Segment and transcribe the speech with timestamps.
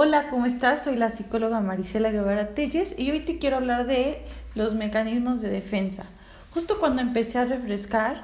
[0.00, 0.84] Hola, ¿cómo estás?
[0.84, 4.20] Soy la psicóloga Marisela Guevara Telles y hoy te quiero hablar de
[4.54, 6.06] los mecanismos de defensa.
[6.52, 8.22] Justo cuando empecé a refrescar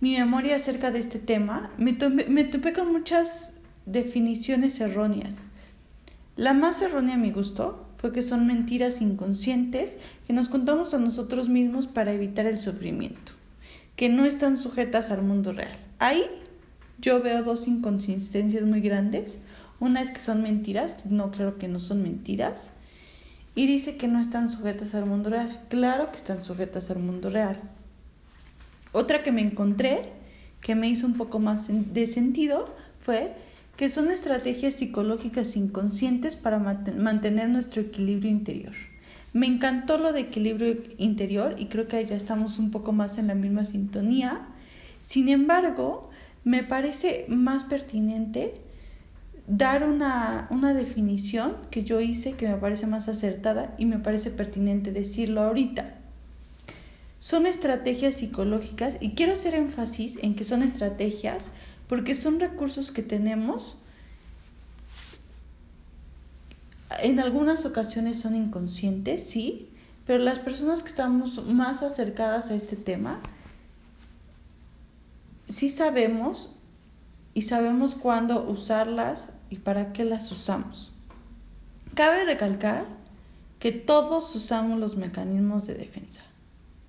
[0.00, 3.54] mi memoria acerca de este tema, me, topé con muchas
[3.86, 5.44] definiciones erróneas.
[6.36, 9.96] La más errónea a mi gusto fue que son mentiras inconscientes
[10.26, 13.32] que nos contamos a nosotros mismos para evitar el sufrimiento,
[13.96, 15.78] que no están sujetas al mundo real.
[15.98, 16.26] Ahí
[16.98, 19.38] yo veo dos inconsistencias muy grandes.
[19.80, 22.70] Una es que son mentiras, no claro que no son mentiras.
[23.54, 25.60] Y dice que no están sujetas al mundo real.
[25.68, 27.60] Claro que están sujetas al mundo real.
[28.92, 30.12] Otra que me encontré,
[30.60, 33.34] que me hizo un poco más de sentido, fue
[33.76, 38.72] que son estrategias psicológicas inconscientes para mantener nuestro equilibrio interior.
[39.32, 43.26] Me encantó lo de equilibrio interior y creo que ya estamos un poco más en
[43.26, 44.46] la misma sintonía.
[45.02, 46.10] Sin embargo,
[46.44, 48.60] me parece más pertinente
[49.46, 54.30] dar una, una, definición que yo hice que me parece más acertada y me parece
[54.30, 55.94] pertinente decirlo ahorita.
[57.20, 61.50] Son estrategias psicológicas y quiero hacer énfasis en que son estrategias
[61.88, 63.76] porque son recursos que tenemos.
[67.02, 69.68] En algunas ocasiones son inconscientes, sí,
[70.06, 73.20] pero las personas que estamos más acercadas a este tema
[75.48, 76.54] sí sabemos
[77.34, 80.92] y sabemos cuándo usarlas y para qué las usamos.
[81.94, 82.86] Cabe recalcar
[83.58, 86.22] que todos usamos los mecanismos de defensa.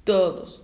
[0.04, 0.64] Todos.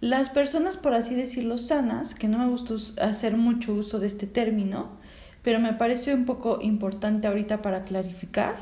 [0.00, 4.26] Las personas, por así decirlo, sanas, que no me gusta hacer mucho uso de este
[4.26, 4.90] término,
[5.42, 8.56] pero me parece un poco importante ahorita para clarificar,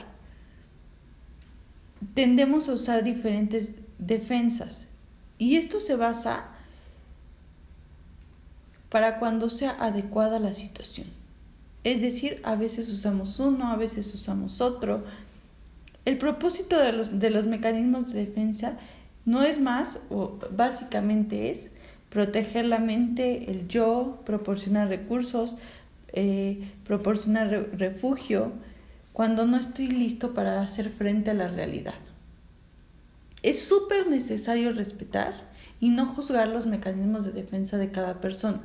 [2.15, 4.89] tendemos a usar diferentes defensas.
[5.39, 6.52] Y esto se basa
[8.93, 11.07] para cuando sea adecuada la situación.
[11.83, 15.03] Es decir, a veces usamos uno, a veces usamos otro.
[16.05, 18.77] El propósito de los, de los mecanismos de defensa
[19.25, 21.71] no es más, o básicamente es
[22.11, 25.55] proteger la mente, el yo, proporcionar recursos,
[26.13, 28.53] eh, proporcionar refugio
[29.15, 31.95] cuando no estoy listo para hacer frente a la realidad.
[33.43, 35.33] Es súper necesario respetar
[35.81, 38.61] y no juzgar los mecanismos de defensa de cada persona.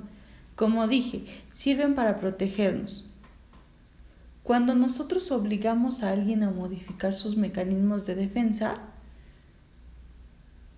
[0.57, 1.23] Como dije,
[1.53, 3.05] sirven para protegernos.
[4.41, 8.79] Cuando nosotros obligamos a alguien a modificar sus mecanismos de defensa,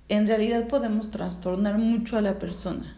[0.09, 2.97] en realidad podemos trastornar mucho a la persona.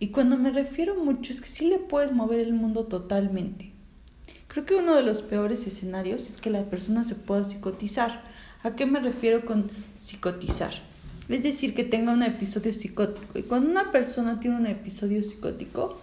[0.00, 3.70] Y cuando me refiero mucho es que sí le puedes mover el mundo totalmente.
[4.48, 8.24] Creo que uno de los peores escenarios es que la persona se pueda psicotizar.
[8.64, 10.74] ¿A qué me refiero con psicotizar?
[11.28, 13.38] Es decir, que tenga un episodio psicótico.
[13.38, 15.98] Y cuando una persona tiene un episodio psicótico,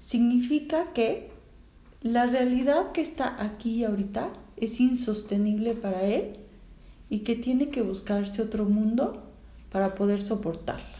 [0.00, 1.30] significa que
[2.02, 6.36] la realidad que está aquí y ahorita es insostenible para él
[7.10, 9.24] y que tiene que buscarse otro mundo
[9.70, 10.94] para poder soportarla.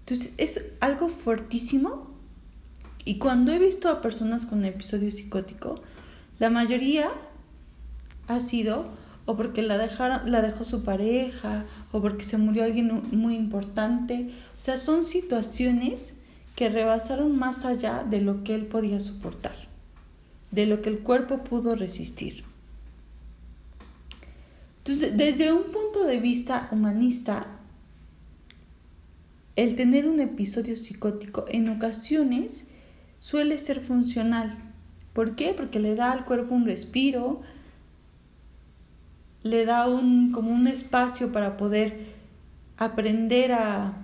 [0.00, 2.10] Entonces es algo fuertísimo
[3.04, 5.80] y cuando he visto a personas con episodio psicótico,
[6.38, 7.10] la mayoría
[8.26, 8.86] ha sido
[9.30, 14.30] o porque la, dejaron, la dejó su pareja, o porque se murió alguien muy importante.
[14.56, 16.14] O sea, son situaciones
[16.56, 19.54] que rebasaron más allá de lo que él podía soportar,
[20.50, 22.42] de lo que el cuerpo pudo resistir.
[24.78, 27.46] Entonces, desde un punto de vista humanista,
[29.54, 32.64] el tener un episodio psicótico en ocasiones
[33.18, 34.58] suele ser funcional.
[35.12, 35.54] ¿Por qué?
[35.56, 37.42] Porque le da al cuerpo un respiro,
[39.42, 42.14] le da un, como un espacio para poder
[42.76, 43.94] aprender a,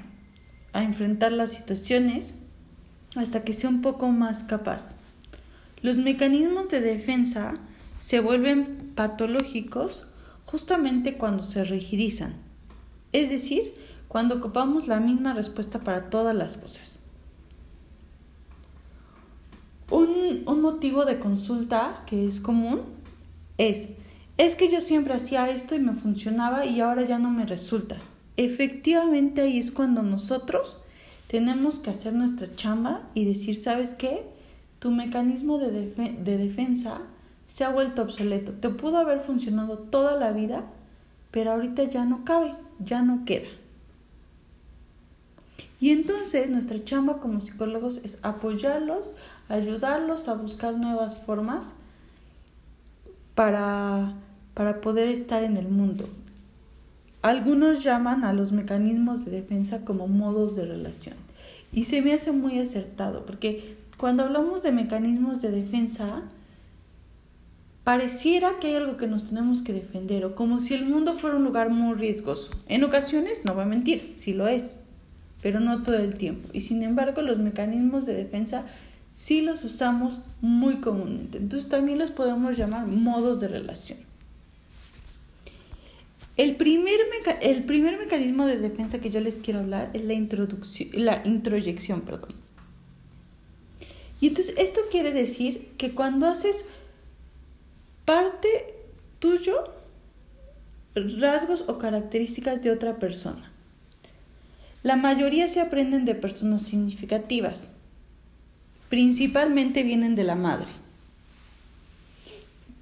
[0.73, 2.35] a enfrentar las situaciones
[3.17, 4.97] hasta que sea un poco más capaz.
[5.83, 7.55] Los mecanismos de defensa
[8.01, 10.05] se vuelven patológicos
[10.45, 12.35] justamente cuando se rigidizan,
[13.13, 13.75] es decir,
[14.09, 17.01] cuando ocupamos la misma respuesta para todas las cosas.
[19.91, 22.83] Un, un motivo de consulta que es común
[23.59, 23.91] es
[24.39, 27.97] es que yo siempre hacía esto y me funcionaba y ahora ya no me resulta.
[28.37, 30.83] Efectivamente ahí es cuando nosotros
[31.29, 34.25] tenemos que hacer nuestra chamba y decir, ¿sabes qué?
[34.79, 37.01] Tu mecanismo de, de defensa
[37.49, 38.53] se ha vuelto obsoleto.
[38.53, 40.65] Te pudo haber funcionado toda la vida,
[41.31, 43.49] pero ahorita ya no cabe, ya no queda.
[45.81, 49.13] Y entonces nuestra chamba como psicólogos es apoyarlos,
[49.49, 51.75] ayudarlos a buscar nuevas formas
[53.35, 54.15] para
[54.57, 56.09] para poder estar en el mundo.
[57.21, 61.17] algunos llaman a los mecanismos de defensa como modos de relación.
[61.73, 66.23] Y se me hace muy acertado, porque cuando hablamos de mecanismos de defensa,
[67.85, 71.37] pareciera que hay algo que nos tenemos que defender, o como si el mundo fuera
[71.37, 72.53] un lugar muy riesgoso.
[72.67, 74.79] En ocasiones, no voy a mentir, sí lo es,
[75.43, 76.49] pero no todo el tiempo.
[76.55, 78.65] Y sin embargo, los mecanismos de defensa
[79.11, 81.37] sí los usamos muy comúnmente.
[81.37, 84.06] Entonces también los podemos llamar modos de relación.
[86.37, 87.01] El primer,
[87.41, 92.03] el primer mecanismo de defensa que yo les quiero hablar es la, introducción, la introyección.
[92.03, 92.35] Perdón.
[94.21, 96.65] Y entonces esto quiere decir que cuando haces
[98.05, 98.49] parte
[99.19, 99.73] tuyo,
[100.95, 103.51] rasgos o características de otra persona.
[104.83, 107.71] La mayoría se aprenden de personas significativas.
[108.89, 110.86] Principalmente vienen de la madre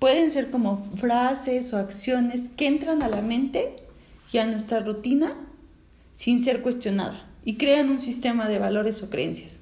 [0.05, 3.77] pueden ser como frases o acciones que entran a la mente
[4.33, 5.33] y a nuestra rutina
[6.13, 9.61] sin ser cuestionada y crean un sistema de valores o creencias.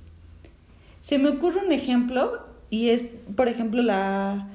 [1.00, 3.04] Se me ocurre un ejemplo y es,
[3.36, 4.48] por ejemplo, la,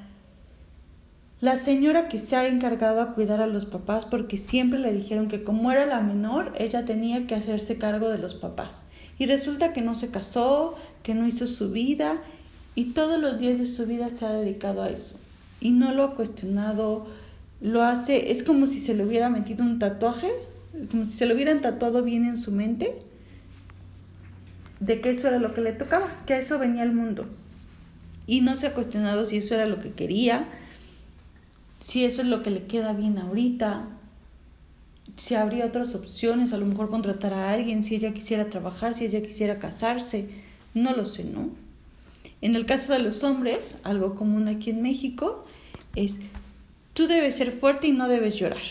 [1.40, 5.26] la señora que se ha encargado a cuidar a los papás porque siempre le dijeron
[5.26, 8.84] que como era la menor, ella tenía que hacerse cargo de los papás.
[9.18, 12.20] Y resulta que no se casó, que no hizo su vida
[12.74, 15.16] y todos los días de su vida se ha dedicado a eso
[15.60, 17.06] y no lo ha cuestionado,
[17.60, 20.30] lo hace, es como si se le hubiera metido un tatuaje,
[20.90, 22.98] como si se lo hubieran tatuado bien en su mente,
[24.80, 27.26] de que eso era lo que le tocaba, que a eso venía el mundo.
[28.26, 30.46] Y no se ha cuestionado si eso era lo que quería,
[31.80, 33.88] si eso es lo que le queda bien ahorita,
[35.16, 39.04] si habría otras opciones, a lo mejor contratar a alguien, si ella quisiera trabajar, si
[39.06, 40.28] ella quisiera casarse,
[40.74, 41.50] no lo sé, ¿no?
[42.40, 45.44] En el caso de los hombres, algo común aquí en México,
[45.96, 46.18] es
[46.94, 48.62] tú debes ser fuerte y no debes llorar.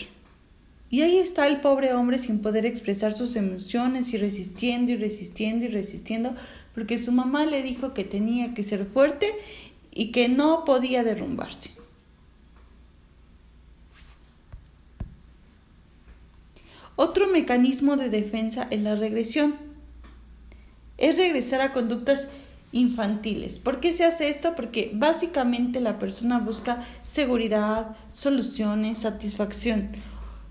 [0.90, 5.66] Y ahí está el pobre hombre sin poder expresar sus emociones y resistiendo y resistiendo
[5.66, 6.34] y resistiendo
[6.74, 9.30] porque su mamá le dijo que tenía que ser fuerte
[9.92, 11.72] y que no podía derrumbarse.
[16.96, 19.54] Otro mecanismo de defensa es la regresión.
[20.96, 22.28] Es regresar a conductas
[22.72, 23.58] infantiles.
[23.58, 24.54] ¿Por qué se hace esto?
[24.54, 29.90] Porque básicamente la persona busca seguridad, soluciones, satisfacción.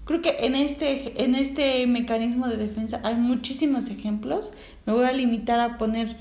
[0.06, 4.54] Creo que en este, en este mecanismo de defensa hay muchísimos ejemplos.
[4.86, 6.18] Me voy a limitar a poner,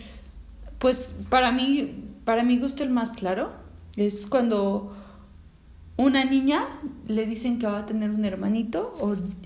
[0.79, 1.95] pues para mí,
[2.25, 3.53] para mi gusto el más claro,
[3.97, 4.95] es cuando
[5.97, 6.63] una niña
[7.07, 8.95] le dicen que va a tener un hermanito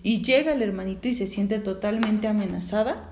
[0.02, 3.10] y llega el hermanito y se siente totalmente amenazada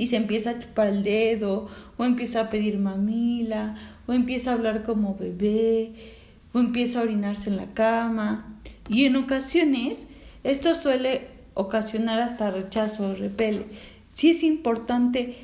[0.00, 1.68] y se empieza a chupar el dedo,
[1.98, 3.76] o empieza a pedir mamila,
[4.06, 5.92] o empieza a hablar como bebé,
[6.54, 8.58] o empieza a orinarse en la cama.
[8.88, 10.06] Y en ocasiones
[10.42, 13.66] esto suele ocasionar hasta rechazo o repele.
[14.08, 15.36] Sí es importante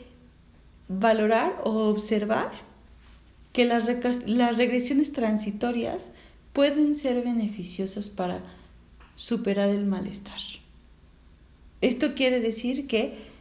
[0.88, 2.50] valorar o observar
[3.52, 3.84] que las,
[4.26, 6.12] las regresiones transitorias
[6.54, 8.40] pueden ser beneficiosas para
[9.16, 10.40] superar el malestar.
[11.82, 13.35] Esto quiere decir que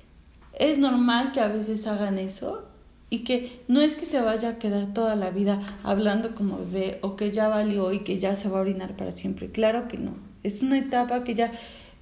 [0.57, 2.65] es normal que a veces hagan eso
[3.09, 6.99] y que no es que se vaya a quedar toda la vida hablando como bebé
[7.01, 9.51] o que ya valió y que ya se va a orinar para siempre.
[9.51, 10.15] Claro que no.
[10.43, 11.51] Es una etapa que ya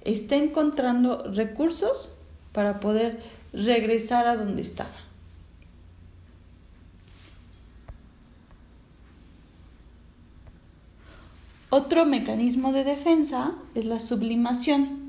[0.02, 2.10] está encontrando recursos
[2.52, 3.22] para poder
[3.52, 4.94] regresar a donde estaba.
[11.70, 15.03] Otro mecanismo de defensa es la sublimación.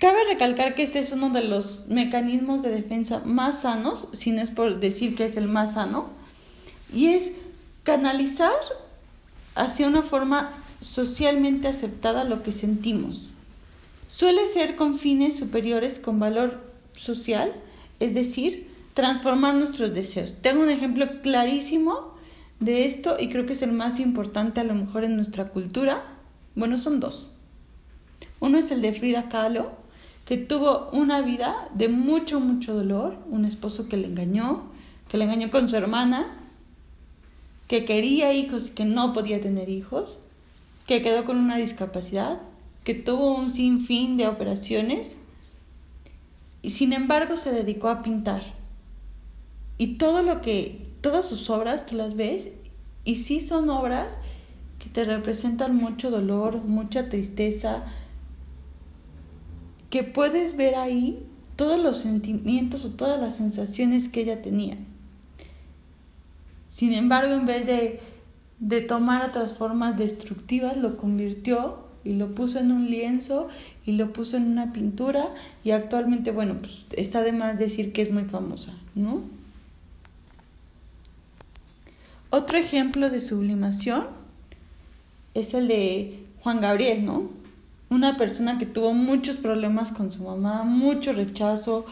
[0.00, 4.40] Cabe recalcar que este es uno de los mecanismos de defensa más sanos, si no
[4.40, 6.08] es por decir que es el más sano,
[6.90, 7.32] y es
[7.82, 8.54] canalizar
[9.54, 13.28] hacia una forma socialmente aceptada lo que sentimos.
[14.08, 16.62] Suele ser con fines superiores con valor
[16.94, 17.52] social,
[18.00, 20.36] es decir, transformar nuestros deseos.
[20.40, 22.14] Tengo un ejemplo clarísimo
[22.58, 26.02] de esto y creo que es el más importante a lo mejor en nuestra cultura.
[26.54, 27.32] Bueno, son dos.
[28.40, 29.79] Uno es el de Frida Kahlo,
[30.30, 34.62] que tuvo una vida de mucho, mucho dolor, un esposo que le engañó,
[35.08, 36.28] que le engañó con su hermana,
[37.66, 40.20] que quería hijos y que no podía tener hijos,
[40.86, 42.40] que quedó con una discapacidad,
[42.84, 45.18] que tuvo un sinfín de operaciones
[46.62, 48.42] y sin embargo se dedicó a pintar.
[49.78, 52.50] Y todo lo que, todas sus obras, tú las ves
[53.04, 54.16] y sí son obras
[54.78, 57.82] que te representan mucho dolor, mucha tristeza,
[59.90, 64.78] que puedes ver ahí todos los sentimientos o todas las sensaciones que ella tenía.
[66.68, 68.00] Sin embargo, en vez de,
[68.60, 73.48] de tomar otras formas destructivas, lo convirtió y lo puso en un lienzo
[73.84, 78.02] y lo puso en una pintura y actualmente, bueno, pues está de más decir que
[78.02, 79.22] es muy famosa, ¿no?
[82.30, 84.06] Otro ejemplo de sublimación
[85.34, 87.39] es el de Juan Gabriel, ¿no?
[87.90, 91.84] Una persona que tuvo muchos problemas con su mamá, mucho rechazo,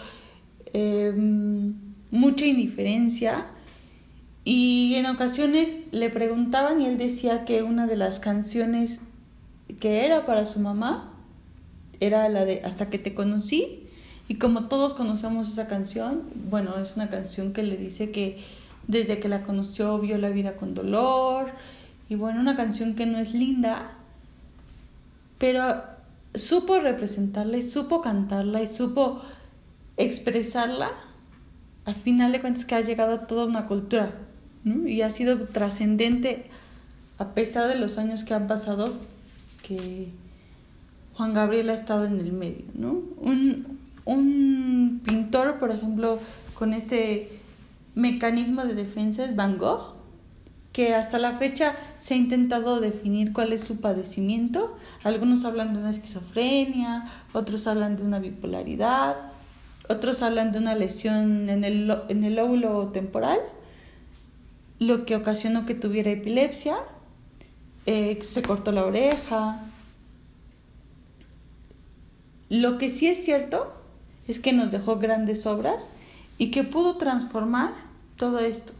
[0.72, 1.74] em,
[2.10, 3.46] mucha indiferencia
[4.44, 9.00] y en ocasiones le preguntaban y él decía que una de las canciones
[9.78, 11.12] que era para su mamá
[12.00, 13.84] era la de Hasta que te conocí.
[14.26, 18.38] Y como todos conocemos esa canción, bueno, es una canción que le dice que
[18.86, 21.50] desde que la conoció vio la vida con dolor.
[22.08, 23.97] Y bueno, una canción que no es linda,
[25.38, 25.82] pero
[26.34, 29.20] supo representarla y supo cantarla y supo
[29.96, 30.90] expresarla.
[31.84, 34.12] Al final de cuentas que ha llegado a toda una cultura
[34.64, 36.46] y ha sido trascendente
[37.18, 38.92] a pesar de los años que han pasado
[39.66, 40.08] que
[41.14, 43.00] Juan Gabriel ha estado en el medio, ¿no?
[43.20, 46.20] Un, un pintor, por ejemplo,
[46.54, 47.40] con este
[47.94, 49.97] mecanismo de defensa es Van Gogh,
[50.78, 54.78] que hasta la fecha se ha intentado definir cuál es su padecimiento.
[55.02, 59.16] Algunos hablan de una esquizofrenia, otros hablan de una bipolaridad,
[59.88, 63.40] otros hablan de una lesión en el, en el lóbulo temporal,
[64.78, 66.76] lo que ocasionó que tuviera epilepsia
[67.86, 69.60] eh, se cortó la oreja.
[72.50, 73.72] Lo que sí es cierto
[74.28, 75.90] es que nos dejó grandes obras
[76.38, 77.72] y que pudo transformar
[78.16, 78.74] todo esto.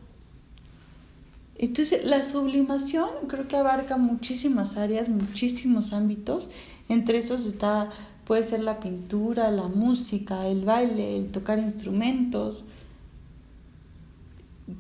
[1.59, 6.49] Entonces, la sublimación creo que abarca muchísimas áreas, muchísimos ámbitos.
[6.89, 7.91] Entre esos está,
[8.25, 12.65] puede ser la pintura, la música, el baile, el tocar instrumentos.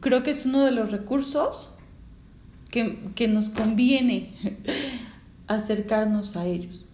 [0.00, 1.70] Creo que es uno de los recursos
[2.70, 4.34] que, nos conviene
[5.48, 6.84] acercarnos a ellos.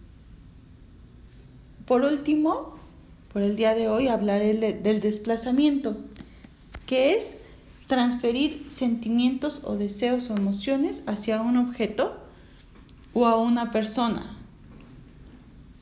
[1.85, 2.75] Por último,
[3.31, 5.95] por el día de hoy hablaré del desplazamiento,
[6.87, 7.35] que es
[7.87, 12.17] transferir sentimientos o deseos o emociones hacia un objeto
[13.13, 14.37] o a una persona.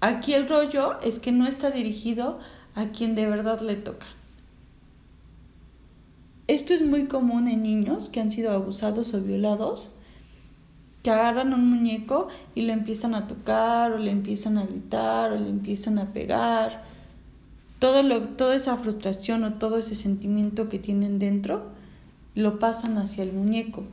[0.01, 2.39] Aquí el rollo es que no está dirigido
[2.75, 4.07] a quien de verdad le toca.
[6.47, 9.91] Esto es muy común en niños que han sido abusados o violados,
[11.01, 15.35] que agarran un muñeco y lo empiezan a tocar o le empiezan a gritar o
[15.35, 16.83] le empiezan a pegar.
[17.79, 21.71] Todo lo, toda esa frustración o todo ese sentimiento que tienen dentro
[22.35, 23.83] lo pasan hacia el muñeco.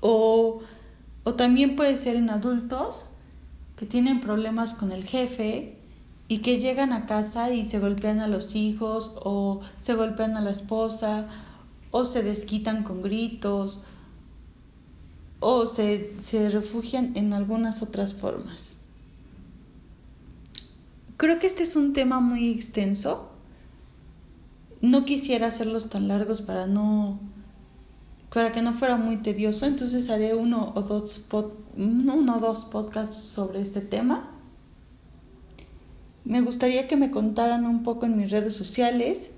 [0.00, 0.60] O,
[1.24, 3.06] o también puede ser en adultos
[3.76, 5.76] que tienen problemas con el jefe
[6.28, 10.40] y que llegan a casa y se golpean a los hijos o se golpean a
[10.40, 11.28] la esposa
[11.90, 13.80] o se desquitan con gritos
[15.40, 18.76] o se, se refugian en algunas otras formas.
[21.16, 23.31] Creo que este es un tema muy extenso.
[24.82, 27.18] No quisiera hacerlos tan largos para no
[28.32, 31.26] para que no fuera muy tedioso, entonces haré uno o dos,
[31.76, 34.30] uno o dos podcasts sobre este tema.
[36.24, 39.32] Me gustaría que me contaran un poco en mis redes sociales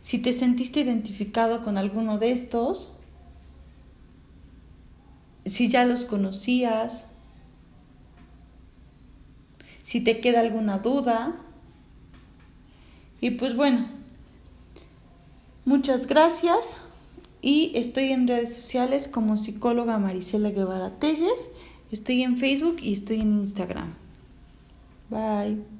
[0.00, 2.92] si te sentiste identificado con alguno de estos,
[5.44, 7.06] si ya los conocías,
[9.82, 11.36] si te queda alguna duda.
[13.20, 13.86] Y pues bueno,
[15.64, 16.78] muchas gracias
[17.42, 21.48] y estoy en redes sociales como psicóloga Marisela Guevara Telles,
[21.92, 23.94] estoy en Facebook y estoy en Instagram.
[25.10, 25.74] Bye.